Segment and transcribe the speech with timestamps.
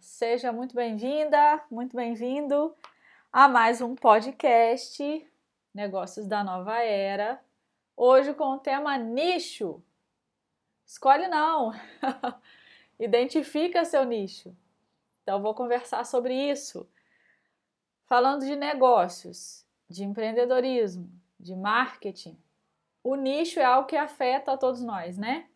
[0.00, 2.74] seja muito bem-vinda, muito bem-vindo
[3.32, 5.26] a mais um podcast
[5.74, 7.42] Negócios da Nova Era.
[7.96, 9.82] Hoje com o tema nicho.
[10.86, 11.72] Escolhe não.
[12.98, 14.56] Identifica seu nicho.
[15.22, 16.88] Então vou conversar sobre isso.
[18.04, 22.38] Falando de negócios, de empreendedorismo, de marketing.
[23.02, 25.48] O nicho é algo que afeta a todos nós, né?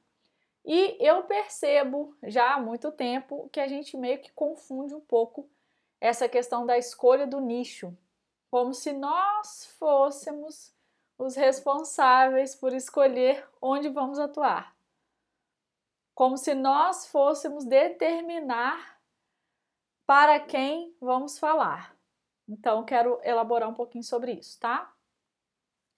[0.64, 5.50] E eu percebo já há muito tempo que a gente meio que confunde um pouco
[6.00, 7.96] essa questão da escolha do nicho,
[8.50, 10.72] como se nós fôssemos
[11.18, 14.76] os responsáveis por escolher onde vamos atuar.
[16.14, 19.00] Como se nós fôssemos determinar
[20.06, 21.96] para quem vamos falar.
[22.48, 24.92] Então, quero elaborar um pouquinho sobre isso, tá?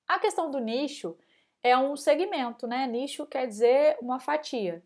[0.07, 1.17] A questão do nicho
[1.65, 2.87] é um segmento, né?
[2.87, 4.85] Nicho quer dizer uma fatia.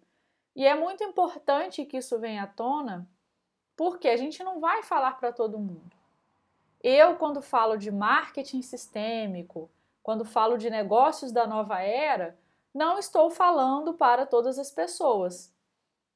[0.54, 3.04] E é muito importante que isso venha à tona,
[3.76, 5.90] porque a gente não vai falar para todo mundo.
[6.80, 9.68] Eu, quando falo de marketing sistêmico,
[10.04, 12.38] quando falo de negócios da nova era,
[12.72, 15.52] não estou falando para todas as pessoas.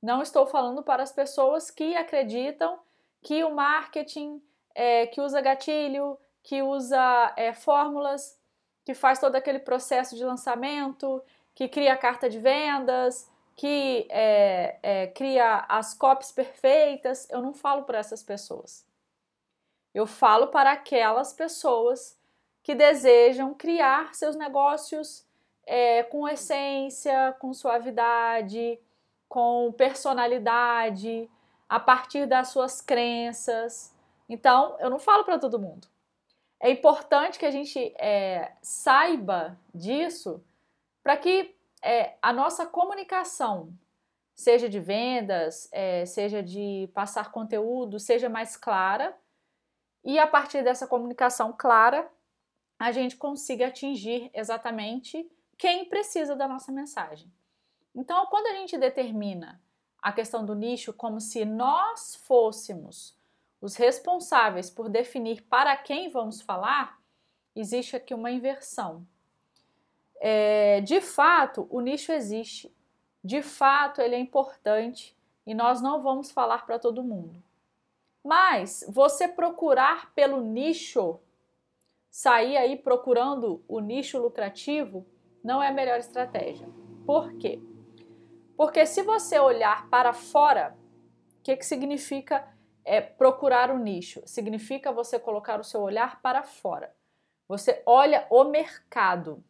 [0.01, 2.79] Não estou falando para as pessoas que acreditam
[3.21, 4.41] que o marketing
[4.75, 8.41] é, que usa gatilho, que usa é, fórmulas,
[8.85, 11.23] que faz todo aquele processo de lançamento,
[11.55, 17.29] que cria a carta de vendas, que é, é, cria as copies perfeitas.
[17.31, 18.87] Eu não falo para essas pessoas.
[19.95, 22.19] Eu falo para aquelas pessoas
[22.63, 25.27] que desejam criar seus negócios
[25.67, 28.79] é, com essência, com suavidade,
[29.29, 31.29] com personalidade,
[31.69, 33.95] a partir das suas crenças.
[34.29, 35.89] Então, eu não falo para todo mundo.
[36.63, 40.41] É importante que a gente é, saiba disso
[41.03, 43.77] para que é, a nossa comunicação,
[44.33, 49.13] seja de vendas, é, seja de passar conteúdo, seja mais clara
[50.05, 52.09] e a partir dessa comunicação clara
[52.79, 55.29] a gente consiga atingir exatamente
[55.59, 57.29] quem precisa da nossa mensagem.
[57.93, 59.61] Então, quando a gente determina
[60.01, 63.21] a questão do nicho como se nós fôssemos
[63.63, 67.01] os responsáveis por definir para quem vamos falar,
[67.55, 69.07] existe aqui uma inversão.
[70.21, 72.75] É, de fato, o nicho existe,
[73.23, 77.41] de fato, ele é importante e nós não vamos falar para todo mundo.
[78.25, 81.21] Mas você procurar pelo nicho,
[82.11, 85.07] sair aí procurando o nicho lucrativo,
[85.43, 86.69] não é a melhor estratégia.
[87.07, 87.61] Por quê?
[88.57, 90.77] Porque se você olhar para fora,
[91.39, 92.49] o que, que significa
[92.85, 96.95] é procurar o nicho, significa você colocar o seu olhar para fora.
[97.49, 99.43] Você olha o mercado.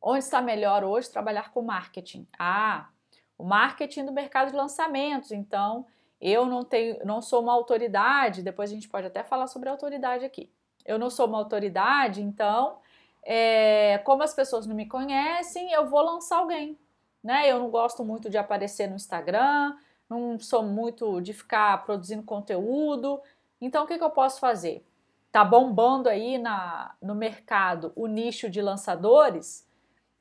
[0.00, 2.26] Onde está melhor hoje trabalhar com marketing?
[2.38, 2.88] Ah,
[3.36, 5.30] o marketing do mercado de lançamentos.
[5.30, 5.86] Então,
[6.20, 8.42] eu não tenho, não sou uma autoridade.
[8.42, 10.50] Depois a gente pode até falar sobre autoridade aqui.
[10.84, 12.78] Eu não sou uma autoridade, então,
[13.24, 16.78] é, como as pessoas não me conhecem, eu vou lançar alguém.
[17.22, 17.50] Né?
[17.50, 19.76] Eu não gosto muito de aparecer no Instagram,
[20.08, 23.20] não sou muito de ficar produzindo conteúdo.
[23.60, 24.86] Então, o que, que eu posso fazer?
[25.32, 29.66] Tá bombando aí na, no mercado o nicho de lançadores.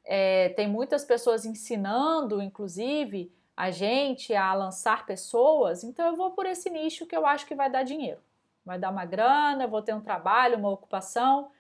[0.03, 5.84] É, tem muitas pessoas ensinando, inclusive, a gente a lançar pessoas.
[5.84, 8.22] Então, eu vou por esse nicho que eu acho que vai dar dinheiro.
[8.66, 11.52] Vai dar uma grana, vou ter um trabalho, uma ocupação.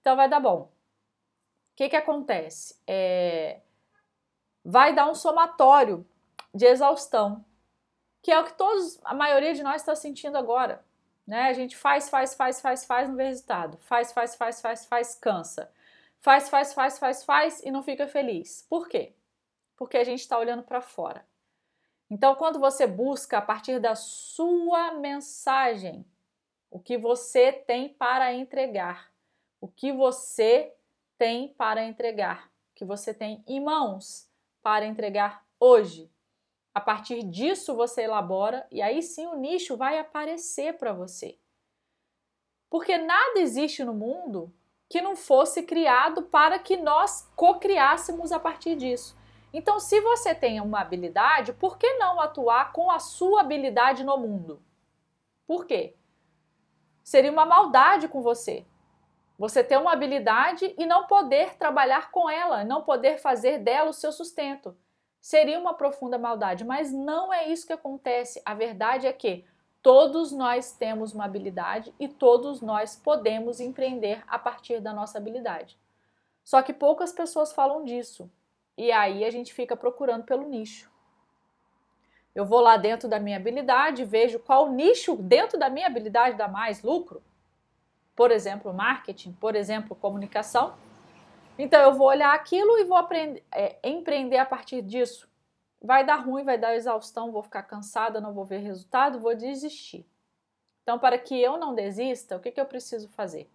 [0.00, 0.70] Então, vai dar bom.
[1.72, 2.80] O que, que acontece?
[2.86, 3.60] É,
[4.64, 6.06] vai dar um somatório
[6.54, 7.44] de exaustão
[8.24, 10.82] que é o que todos, a maioria de nós está sentindo agora.
[11.26, 11.42] Né?
[11.42, 13.76] A gente faz, faz, faz, faz, faz, não vê resultado.
[13.82, 15.70] Faz, faz, faz, faz, faz, cansa.
[16.20, 18.66] Faz, faz, faz, faz, faz e não fica feliz.
[18.66, 19.12] Por quê?
[19.76, 21.26] Porque a gente está olhando para fora.
[22.08, 26.02] Então, quando você busca a partir da sua mensagem,
[26.70, 29.12] o que você tem para entregar,
[29.60, 30.74] o que você
[31.18, 34.30] tem para entregar, o que você tem em mãos
[34.62, 36.10] para entregar hoje,
[36.74, 41.38] a partir disso você elabora e aí sim o nicho vai aparecer para você.
[42.68, 44.52] Porque nada existe no mundo
[44.90, 49.16] que não fosse criado para que nós co-criássemos a partir disso.
[49.52, 54.16] Então, se você tem uma habilidade, por que não atuar com a sua habilidade no
[54.18, 54.60] mundo?
[55.46, 55.96] Por quê?
[57.04, 58.66] Seria uma maldade com você.
[59.38, 63.94] Você ter uma habilidade e não poder trabalhar com ela, não poder fazer dela o
[63.94, 64.76] seu sustento
[65.24, 68.42] seria uma profunda maldade, mas não é isso que acontece.
[68.44, 69.42] A verdade é que
[69.80, 75.78] todos nós temos uma habilidade e todos nós podemos empreender a partir da nossa habilidade.
[76.44, 78.30] Só que poucas pessoas falam disso.
[78.76, 80.92] E aí a gente fica procurando pelo nicho.
[82.34, 86.48] Eu vou lá dentro da minha habilidade, vejo qual nicho dentro da minha habilidade dá
[86.48, 87.22] mais lucro.
[88.14, 90.74] Por exemplo, marketing, por exemplo, comunicação.
[91.58, 95.28] Então eu vou olhar aquilo e vou aprender, é, empreender a partir disso.
[95.80, 100.06] Vai dar ruim, vai dar exaustão, vou ficar cansada, não vou ver resultado, vou desistir.
[100.82, 103.50] Então, para que eu não desista, o que, que eu preciso fazer?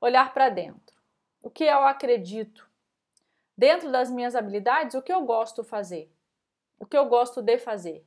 [0.00, 0.96] Olhar para dentro.
[1.42, 2.68] O que eu acredito?
[3.56, 6.10] Dentro das minhas habilidades, o que eu gosto de fazer?
[6.78, 8.04] O que eu gosto de fazer?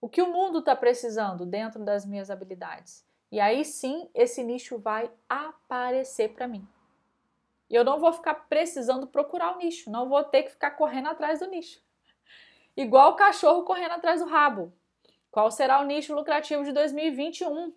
[0.00, 3.04] O que o mundo está precisando dentro das minhas habilidades?
[3.30, 6.66] E aí sim, esse nicho vai aparecer para mim.
[7.72, 11.40] Eu não vou ficar precisando procurar o nicho, não vou ter que ficar correndo atrás
[11.40, 11.80] do nicho.
[12.76, 14.72] Igual o cachorro correndo atrás do rabo.
[15.30, 17.72] Qual será o nicho lucrativo de 2021?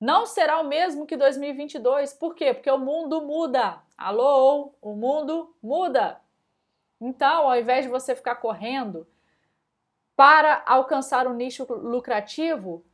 [0.00, 2.12] Não será o mesmo que 2022.
[2.14, 2.52] Por quê?
[2.52, 3.80] Porque o mundo muda.
[3.96, 6.20] Alô, o mundo muda.
[7.00, 9.06] Então, ao invés de você ficar correndo
[10.16, 12.84] para alcançar um nicho lucrativo,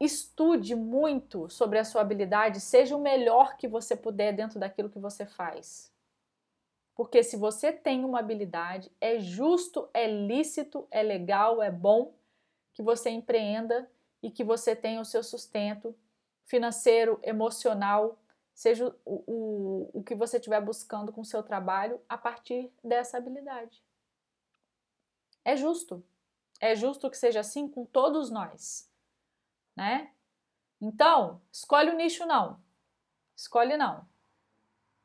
[0.00, 4.98] estude muito sobre a sua habilidade, seja o melhor que você puder dentro daquilo que
[4.98, 5.92] você faz.
[6.94, 12.14] Porque se você tem uma habilidade, é justo, é lícito, é legal, é bom
[12.74, 13.90] que você empreenda
[14.22, 15.94] e que você tenha o seu sustento
[16.44, 18.18] financeiro, emocional,
[18.54, 23.18] seja o, o, o que você estiver buscando com o seu trabalho a partir dessa
[23.18, 23.82] habilidade.
[25.44, 26.02] É justo.
[26.60, 28.87] É justo que seja assim com todos nós,
[29.78, 30.10] né?
[30.80, 32.60] Então, escolhe o nicho não.
[33.36, 34.04] Escolhe não.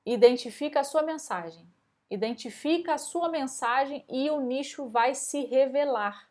[0.03, 1.71] Identifica a sua mensagem.
[2.09, 6.27] Identifica a sua mensagem e o nicho vai se revelar.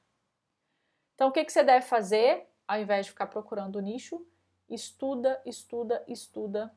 [1.14, 2.48] Então, o que, que você deve fazer?
[2.66, 4.26] Ao invés de ficar procurando o nicho,
[4.68, 6.74] estuda, estuda, estuda,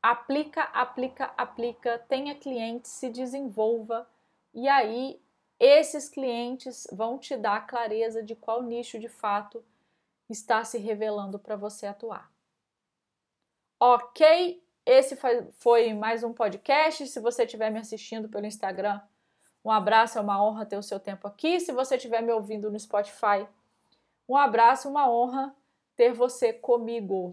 [0.00, 4.08] aplica, aplica, aplica, tenha clientes, se desenvolva
[4.54, 5.20] e aí
[5.58, 9.64] esses clientes vão te dar clareza de qual nicho de fato
[10.28, 12.30] está se revelando para você atuar.
[13.80, 14.62] Ok?
[14.84, 15.16] Esse
[15.58, 17.06] foi mais um podcast.
[17.06, 19.00] Se você estiver me assistindo pelo Instagram,
[19.64, 21.60] um abraço, é uma honra ter o seu tempo aqui.
[21.60, 23.46] Se você estiver me ouvindo no Spotify,
[24.28, 25.54] um abraço, uma honra
[25.96, 27.26] ter você comigo.